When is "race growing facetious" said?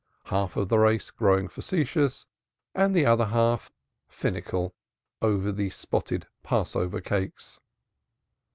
0.79-2.25